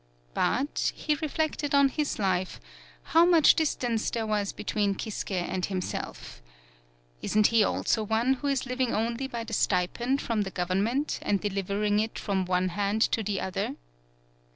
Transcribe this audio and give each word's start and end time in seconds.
But, 0.33 0.91
he 0.95 1.13
reflected 1.21 1.75
on 1.75 1.87
his 1.87 2.17
life, 2.17 2.59
how 3.13 3.23
much 3.23 3.53
distance 3.53 4.09
there 4.09 4.25
was 4.25 4.51
be 4.51 4.63
tween 4.63 4.95
Kisuke 4.95 5.47
and 5.47 5.63
himself. 5.63 6.41
Isn't 7.21 7.45
he 7.53 7.63
also 7.63 8.01
one 8.01 8.33
who 8.41 8.47
is 8.47 8.65
living 8.65 8.95
only 8.95 9.27
by 9.27 9.43
the 9.43 9.53
sti 9.53 9.85
pend 9.85 10.19
from 10.19 10.41
the 10.41 10.49
government 10.49 11.19
and 11.21 11.39
deliv 11.39 11.67
ering 11.67 12.01
it 12.03 12.17
from 12.17 12.45
one 12.45 12.69
hand 12.69 13.03
to 13.11 13.21
the 13.21 13.41
other? 13.41 13.75